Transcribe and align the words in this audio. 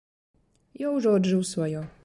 Я 0.85 0.95
ўжо 0.95 1.13
аджыў 1.19 1.47
сваё. 1.55 1.89